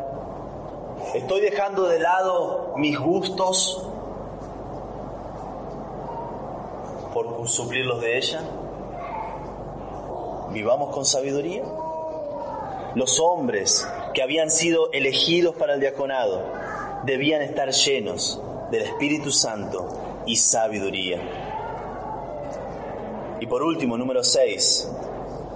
[1.14, 3.86] ¿Estoy dejando de lado mis gustos
[7.12, 8.40] por suplir los de ella?
[10.50, 11.62] Vivamos con sabiduría.
[12.94, 16.42] Los hombres que habían sido elegidos para el diaconado
[17.04, 18.40] debían estar llenos
[18.70, 21.20] del Espíritu Santo y sabiduría.
[23.40, 24.88] Y por último, número 6,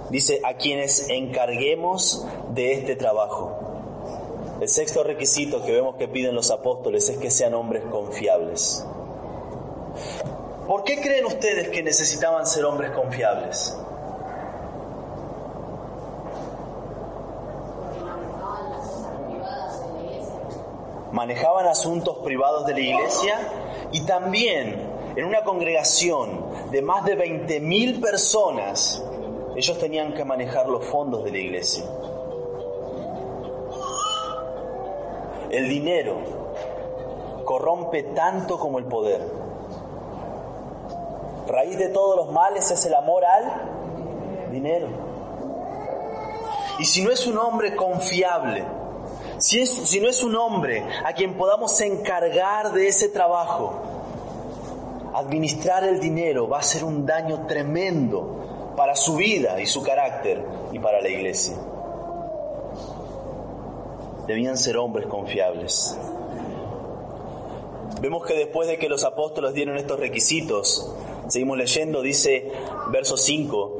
[0.09, 3.61] dice a quienes encarguemos de este trabajo.
[4.59, 8.85] El sexto requisito que vemos que piden los apóstoles es que sean hombres confiables.
[10.67, 13.77] ¿Por qué creen ustedes que necesitaban ser hombres confiables?
[21.15, 23.39] Manejaban asuntos privados de la iglesia
[23.93, 24.75] y también
[25.15, 29.01] en una congregación de más de 20.000 personas,
[29.55, 31.85] ellos tenían que manejar los fondos de la iglesia.
[35.51, 36.17] El dinero
[37.45, 39.21] corrompe tanto como el poder.
[41.47, 44.89] Raíz de todos los males es el amor al dinero.
[46.77, 48.65] Y si no es un hombre confiable,
[49.37, 53.81] si, no es un hombre a quien podamos encargar de ese trabajo,
[55.13, 60.43] administrar el dinero va a ser un daño tremendo para su vida y su carácter
[60.71, 61.55] y para la iglesia.
[64.27, 65.97] Debían ser hombres confiables.
[68.01, 70.93] Vemos que después de que los apóstoles dieron estos requisitos,
[71.27, 72.51] seguimos leyendo, dice
[72.91, 73.77] verso 5,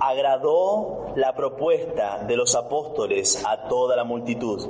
[0.00, 4.68] agradó la propuesta de los apóstoles a toda la multitud.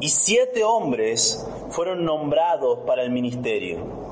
[0.00, 4.04] Y siete hombres fueron nombrados para el ministerio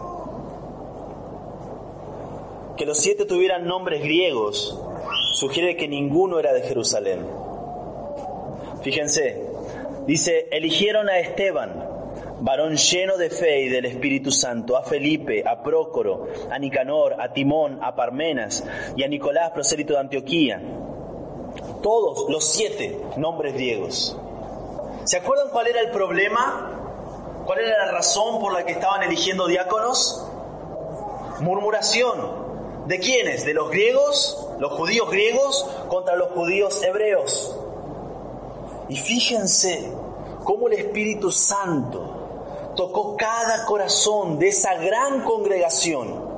[2.76, 4.78] que los siete tuvieran nombres griegos
[5.35, 7.26] sugiere que ninguno era de Jerusalén.
[8.83, 9.41] Fíjense,
[10.07, 11.91] dice, eligieron a Esteban,
[12.43, 17.32] varón lleno de fe y del Espíritu Santo, a Felipe, a Prócoro, a Nicanor, a
[17.32, 18.64] Timón, a Parmenas
[18.97, 20.61] y a Nicolás, prosélito de Antioquía.
[21.82, 24.16] Todos los siete nombres griegos.
[25.05, 27.43] ¿Se acuerdan cuál era el problema?
[27.47, 30.26] ¿Cuál era la razón por la que estaban eligiendo diáconos?
[31.40, 32.43] Murmuración.
[32.86, 33.45] ¿De quiénes?
[33.45, 37.57] ¿De los griegos, los judíos griegos contra los judíos hebreos?
[38.88, 39.93] Y fíjense
[40.43, 42.22] cómo el Espíritu Santo
[42.77, 46.33] tocó cada corazón de esa gran congregación.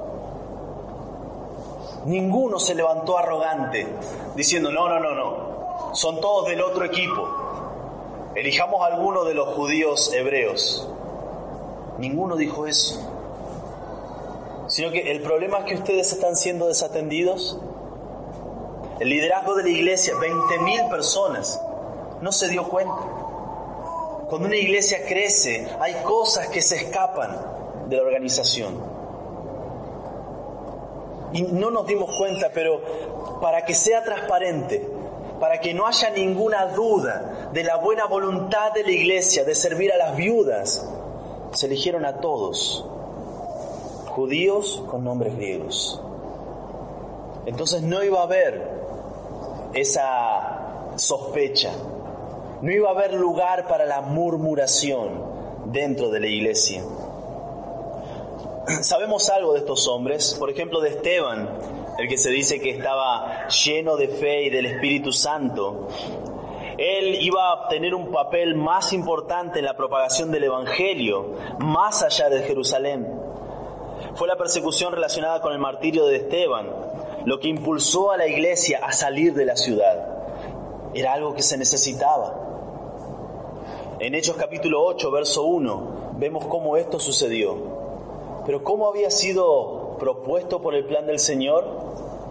[2.06, 3.86] Ninguno se levantó arrogante
[4.34, 7.28] diciendo, no, no, no, no, son todos del otro equipo.
[8.34, 10.88] Elijamos alguno de los judíos hebreos.
[11.98, 13.14] Ninguno dijo eso
[14.66, 17.58] sino que el problema es que ustedes están siendo desatendidos.
[19.00, 21.60] El liderazgo de la iglesia, 20.000 personas,
[22.20, 22.94] no se dio cuenta.
[24.28, 27.36] Cuando una iglesia crece, hay cosas que se escapan
[27.88, 28.82] de la organización.
[31.32, 32.80] Y no nos dimos cuenta, pero
[33.40, 34.88] para que sea transparente,
[35.40, 39.92] para que no haya ninguna duda de la buena voluntad de la iglesia de servir
[39.92, 40.88] a las viudas,
[41.52, 42.84] se eligieron a todos
[44.14, 46.00] judíos con nombres griegos.
[47.46, 48.70] Entonces no iba a haber
[49.74, 51.72] esa sospecha,
[52.64, 55.22] no iba a haber lugar para la murmuración
[55.66, 56.82] dentro de la iglesia.
[58.80, 61.50] Sabemos algo de estos hombres, por ejemplo de Esteban,
[61.98, 65.88] el que se dice que estaba lleno de fe y del Espíritu Santo.
[66.78, 72.30] Él iba a tener un papel más importante en la propagación del Evangelio, más allá
[72.30, 73.06] de Jerusalén.
[74.14, 76.70] Fue la persecución relacionada con el martirio de Esteban
[77.26, 80.14] lo que impulsó a la iglesia a salir de la ciudad.
[80.94, 82.53] Era algo que se necesitaba.
[84.04, 87.56] En Hechos capítulo 8, verso 1, vemos cómo esto sucedió.
[88.44, 91.64] Pero ¿cómo había sido propuesto por el plan del Señor?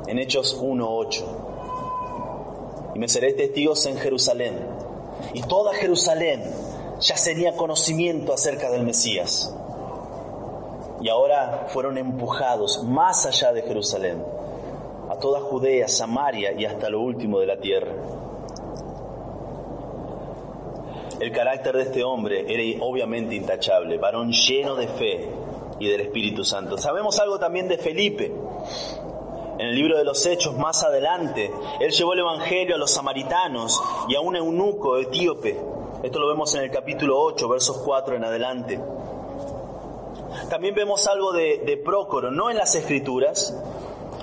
[0.05, 2.91] En Hechos 1, 8.
[2.93, 4.53] Y me seréis testigos en Jerusalén.
[5.33, 6.43] Y toda Jerusalén
[6.99, 9.51] ya tenía conocimiento acerca del Mesías
[11.01, 14.23] y ahora fueron empujados más allá de Jerusalén,
[15.09, 17.93] a toda Judea, Samaria y hasta lo último de la tierra.
[21.23, 25.29] El carácter de este hombre era obviamente intachable, varón lleno de fe
[25.79, 26.77] y del Espíritu Santo.
[26.77, 28.25] Sabemos algo también de Felipe.
[29.57, 31.49] En el libro de los Hechos, más adelante,
[31.79, 35.57] él llevó el Evangelio a los samaritanos y a un eunuco etíope.
[36.03, 38.81] Esto lo vemos en el capítulo 8, versos 4 en adelante.
[40.49, 43.57] También vemos algo de, Prócoro, no en las escrituras,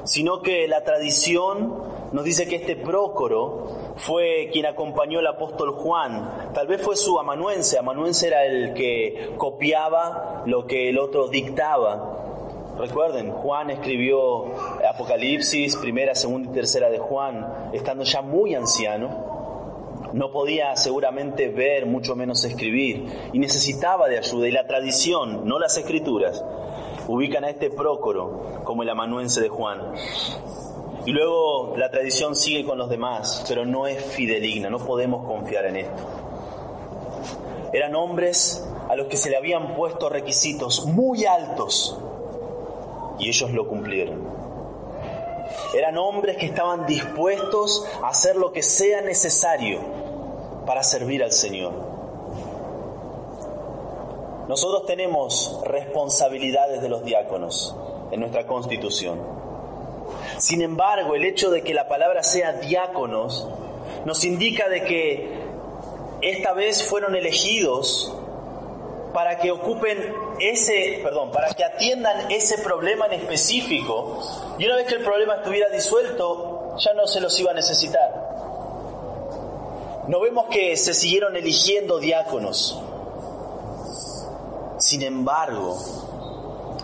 [0.05, 1.83] sino que la tradición
[2.13, 6.51] nos dice que este Prócoro fue quien acompañó al apóstol Juan.
[6.55, 7.79] Tal vez fue su amanuense.
[7.79, 12.17] Amanuense era el que copiaba lo que el otro dictaba.
[12.79, 14.47] Recuerden, Juan escribió
[14.89, 19.31] Apocalipsis, primera, segunda y tercera de Juan, estando ya muy anciano
[20.13, 24.49] no podía seguramente ver, mucho menos escribir, y necesitaba de ayuda.
[24.49, 26.45] Y la tradición, no las escrituras,
[27.07, 29.93] ubican a este Prócoro como el amanuense de Juan.
[31.07, 35.67] Y luego la tradición sigue con los demás, pero no es fideligna, no podemos confiar
[35.67, 36.03] en esto.
[37.73, 41.97] Eran hombres a los que se le habían puesto requisitos muy altos
[43.19, 44.29] y ellos lo cumplieron.
[45.75, 49.81] Eran hombres que estaban dispuestos a hacer lo que sea necesario
[50.67, 51.73] para servir al Señor.
[54.49, 57.77] Nosotros tenemos responsabilidades de los diáconos.
[58.11, 59.40] en nuestra constitución.
[60.41, 63.47] Sin embargo, el hecho de que la palabra sea diáconos
[64.07, 65.39] nos indica de que
[66.23, 68.11] esta vez fueron elegidos
[69.13, 74.19] para que ocupen ese, perdón, para que atiendan ese problema en específico
[74.59, 78.11] y una vez que el problema estuviera disuelto, ya no se los iba a necesitar.
[80.09, 82.81] No vemos que se siguieron eligiendo diáconos.
[84.79, 85.77] Sin embargo,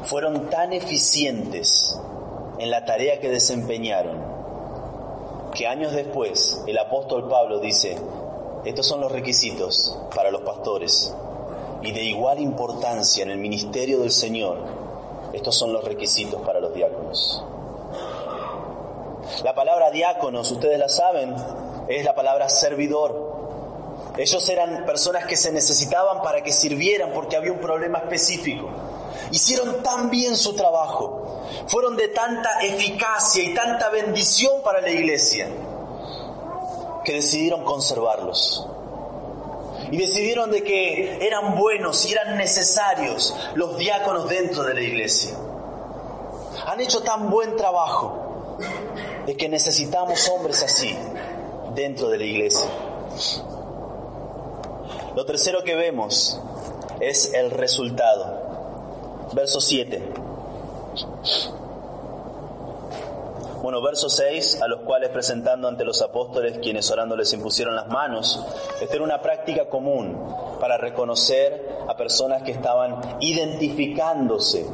[0.05, 1.99] fueron tan eficientes
[2.59, 4.37] en la tarea que desempeñaron
[5.55, 7.97] que años después el apóstol Pablo dice,
[8.65, 11.15] estos son los requisitos para los pastores
[11.83, 14.59] y de igual importancia en el ministerio del Señor,
[15.33, 17.45] estos son los requisitos para los diáconos.
[19.45, 21.35] La palabra diáconos, ustedes la saben,
[21.89, 23.37] es la palabra servidor.
[24.17, 28.69] Ellos eran personas que se necesitaban para que sirvieran porque había un problema específico.
[29.31, 35.49] Hicieron tan bien su trabajo, fueron de tanta eficacia y tanta bendición para la iglesia,
[37.05, 38.67] que decidieron conservarlos.
[39.91, 45.37] Y decidieron de que eran buenos y eran necesarios los diáconos dentro de la iglesia.
[46.67, 48.57] Han hecho tan buen trabajo
[49.27, 50.97] de que necesitamos hombres así
[51.75, 52.67] dentro de la iglesia.
[55.15, 56.41] Lo tercero que vemos
[57.01, 58.46] es el resultado.
[59.37, 60.03] Verso 7.
[63.61, 67.87] Bueno, verso 6, a los cuales presentando ante los apóstoles, quienes orando les impusieron las
[67.89, 68.43] manos,
[68.81, 70.19] esta era una práctica común
[70.59, 74.65] para reconocer a personas que estaban identificándose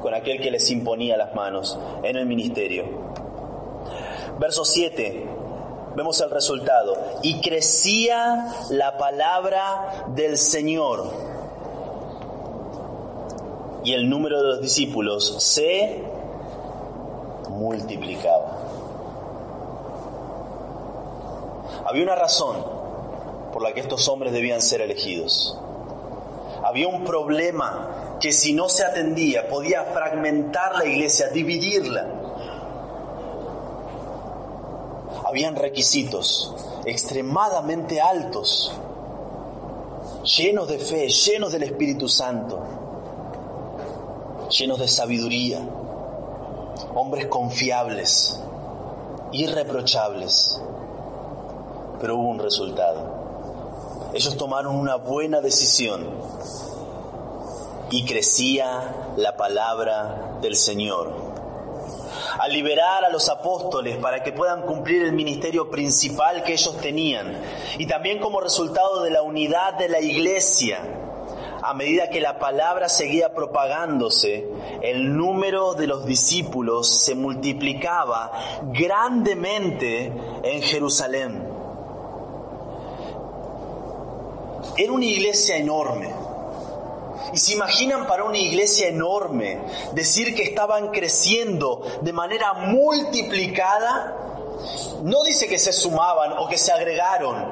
[0.00, 2.84] con aquel que les imponía las manos en el ministerio.
[4.38, 5.26] Verso 7,
[5.96, 6.96] vemos el resultado.
[7.22, 11.31] Y crecía la palabra del Señor.
[13.84, 16.02] Y el número de los discípulos se
[17.48, 18.58] multiplicaba.
[21.84, 22.56] Había una razón
[23.52, 25.58] por la que estos hombres debían ser elegidos.
[26.64, 32.06] Había un problema que si no se atendía podía fragmentar la iglesia, dividirla.
[35.26, 36.54] Habían requisitos
[36.84, 38.72] extremadamente altos,
[40.36, 42.60] llenos de fe, llenos del Espíritu Santo,
[44.52, 45.60] llenos de sabiduría
[46.94, 48.38] hombres confiables,
[49.32, 50.60] irreprochables,
[52.00, 54.10] pero hubo un resultado.
[54.12, 56.06] Ellos tomaron una buena decisión
[57.90, 61.32] y crecía la palabra del Señor.
[62.38, 67.38] Al liberar a los apóstoles para que puedan cumplir el ministerio principal que ellos tenían
[67.78, 71.01] y también como resultado de la unidad de la iglesia,
[71.72, 74.46] a medida que la palabra seguía propagándose,
[74.82, 78.30] el número de los discípulos se multiplicaba
[78.64, 80.12] grandemente
[80.42, 81.48] en Jerusalén.
[84.76, 86.12] Era una iglesia enorme.
[87.32, 89.58] Y se imaginan para una iglesia enorme
[89.94, 94.14] decir que estaban creciendo de manera multiplicada.
[95.04, 97.46] No dice que se sumaban o que se agregaron,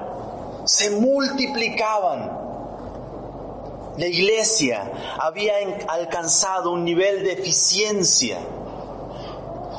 [0.66, 2.39] se multiplicaban.
[4.00, 8.38] La iglesia había alcanzado un nivel de eficiencia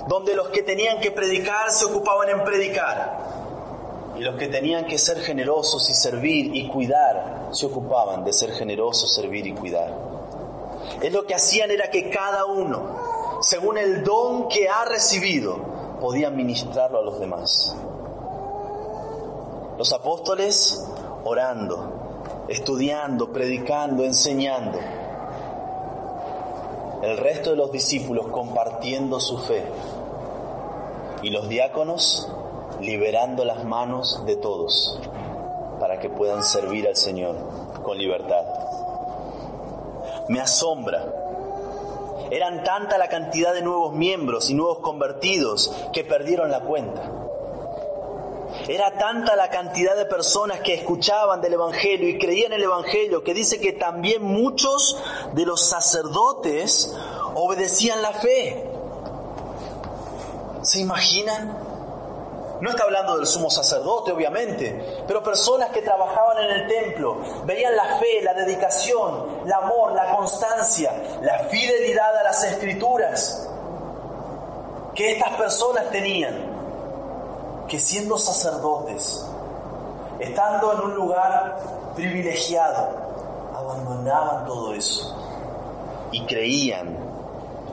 [0.07, 3.17] donde los que tenían que predicar se ocupaban en predicar
[4.19, 8.51] y los que tenían que ser generosos y servir y cuidar se ocupaban de ser
[8.51, 9.91] generosos, servir y cuidar.
[11.01, 15.57] Es lo que hacían era que cada uno, según el don que ha recibido,
[15.99, 17.75] podía ministrarlo a los demás.
[19.79, 20.85] Los apóstoles
[21.23, 22.00] orando,
[22.51, 24.77] estudiando, predicando, enseñando.
[27.01, 29.63] El resto de los discípulos compartiendo su fe.
[31.23, 32.29] Y los diáconos
[32.81, 34.99] liberando las manos de todos
[35.79, 37.37] para que puedan servir al Señor
[37.83, 38.43] con libertad.
[40.27, 41.05] Me asombra.
[42.31, 47.20] Eran tanta la cantidad de nuevos miembros y nuevos convertidos que perdieron la cuenta.
[48.71, 53.21] Era tanta la cantidad de personas que escuchaban del Evangelio y creían en el Evangelio
[53.21, 54.97] que dice que también muchos
[55.33, 56.95] de los sacerdotes
[57.35, 58.65] obedecían la fe.
[60.61, 61.57] ¿Se imaginan?
[62.61, 67.75] No está hablando del sumo sacerdote, obviamente, pero personas que trabajaban en el templo, veían
[67.75, 73.49] la fe, la dedicación, el amor, la constancia, la fidelidad a las escrituras
[74.95, 76.50] que estas personas tenían
[77.67, 79.25] que siendo sacerdotes,
[80.19, 82.89] estando en un lugar privilegiado,
[83.55, 85.15] abandonaban todo eso
[86.11, 86.97] y creían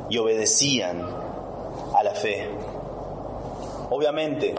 [0.09, 1.03] y obedecían
[1.95, 2.51] a la fe.
[3.91, 4.55] Obviamente,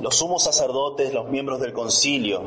[0.00, 2.42] los sumos sacerdotes, los miembros del concilio,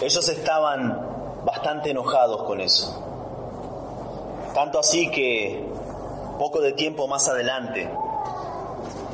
[0.00, 3.02] ellos estaban bastante enojados con eso.
[4.54, 5.66] Tanto así que
[6.38, 7.88] poco de tiempo más adelante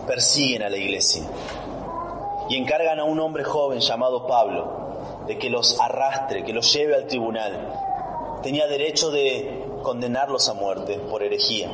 [0.08, 1.22] persiguen a la iglesia
[2.48, 4.88] y encargan a un hombre joven llamado Pablo
[5.28, 8.40] de que los arrastre, que los lleve al tribunal.
[8.42, 11.70] Tenía derecho de condenarlos a muerte por herejía.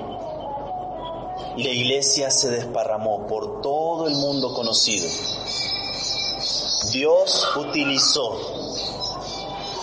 [1.57, 5.09] Y la iglesia se desparramó por todo el mundo conocido.
[6.93, 8.37] Dios utilizó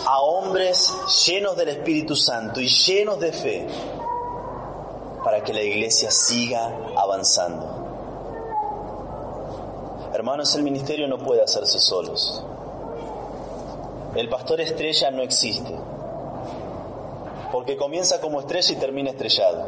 [0.05, 0.93] a hombres
[1.25, 3.67] llenos del Espíritu Santo y llenos de fe
[5.23, 7.80] para que la iglesia siga avanzando.
[10.21, 12.43] Hermanos, el ministerio no puede hacerse solos.
[14.13, 15.73] El pastor estrella no existe,
[17.51, 19.67] porque comienza como estrella y termina estrellado.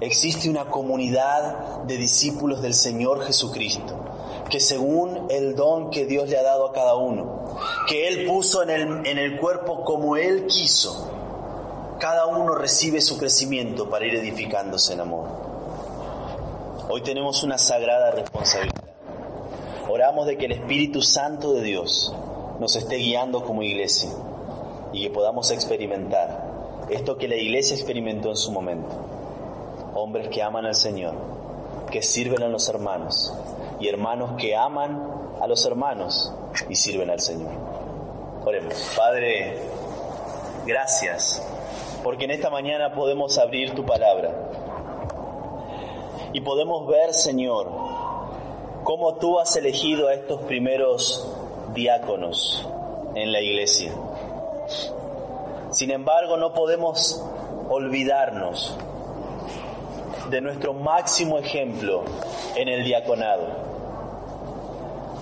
[0.00, 3.94] Existe una comunidad de discípulos del Señor Jesucristo,
[4.48, 8.62] que según el don que Dios le ha dado a cada uno, que Él puso
[8.62, 11.10] en el, en el cuerpo como Él quiso,
[11.98, 15.39] cada uno recibe su crecimiento para ir edificándose en amor.
[16.92, 18.82] Hoy tenemos una sagrada responsabilidad.
[19.88, 22.12] Oramos de que el Espíritu Santo de Dios
[22.58, 24.10] nos esté guiando como iglesia
[24.92, 26.48] y que podamos experimentar
[26.90, 28.88] esto que la iglesia experimentó en su momento.
[29.94, 31.14] Hombres que aman al Señor,
[31.92, 33.32] que sirven a los hermanos
[33.78, 35.00] y hermanos que aman
[35.40, 36.34] a los hermanos
[36.68, 37.52] y sirven al Señor.
[38.44, 38.94] Oremos.
[38.96, 39.60] Padre,
[40.66, 41.40] gracias
[42.02, 44.34] porque en esta mañana podemos abrir tu palabra
[46.32, 47.70] y podemos ver, Señor,
[48.84, 51.28] cómo tú has elegido a estos primeros
[51.74, 52.66] diáconos
[53.14, 53.92] en la iglesia.
[55.70, 57.22] Sin embargo, no podemos
[57.68, 58.76] olvidarnos
[60.28, 62.04] de nuestro máximo ejemplo
[62.56, 63.46] en el diaconado.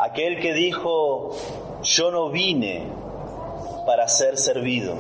[0.01, 1.31] Aquel que dijo,
[1.83, 2.87] yo no vine
[3.87, 4.95] para ser servido,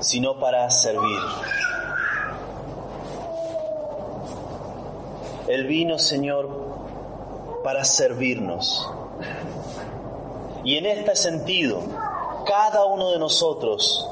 [0.00, 1.20] sino para servir.
[5.52, 6.48] Él vino, Señor,
[7.62, 8.88] para servirnos.
[10.64, 11.82] Y en este sentido,
[12.46, 14.08] cada uno de nosotros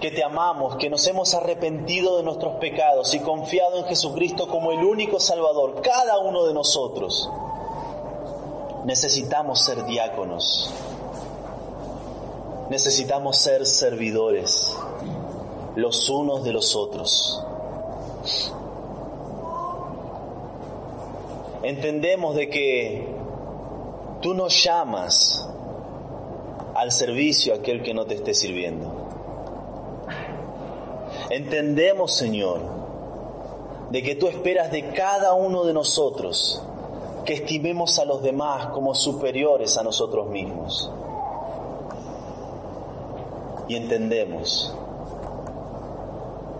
[0.00, 4.70] que te amamos, que nos hemos arrepentido de nuestros pecados y confiado en Jesucristo como
[4.70, 7.28] el único Salvador, cada uno de nosotros
[8.84, 10.72] necesitamos ser diáconos,
[12.70, 14.72] necesitamos ser servidores
[15.74, 17.42] los unos de los otros.
[21.68, 23.06] Entendemos de que
[24.22, 25.46] tú no llamas
[26.74, 28.90] al servicio a aquel que no te esté sirviendo.
[31.28, 32.60] Entendemos, Señor,
[33.90, 36.62] de que tú esperas de cada uno de nosotros
[37.26, 40.90] que estimemos a los demás como superiores a nosotros mismos.
[43.68, 44.74] Y entendemos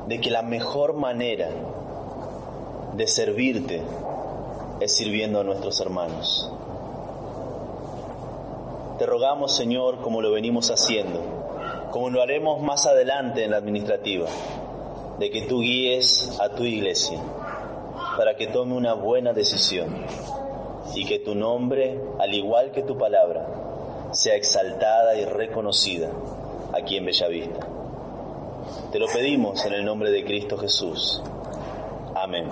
[0.06, 1.48] de que la mejor manera
[2.94, 3.82] de servirte
[4.80, 6.50] es sirviendo a nuestros hermanos.
[8.98, 11.20] Te rogamos, Señor, como lo venimos haciendo,
[11.90, 14.26] como lo haremos más adelante en la administrativa,
[15.18, 17.20] de que tú guíes a tu iglesia
[18.16, 20.04] para que tome una buena decisión
[20.94, 23.46] y que tu nombre, al igual que tu palabra,
[24.12, 26.10] sea exaltada y reconocida
[26.72, 27.66] aquí en Bellavista.
[28.90, 31.22] Te lo pedimos en el nombre de Cristo Jesús.
[32.14, 32.48] Amén.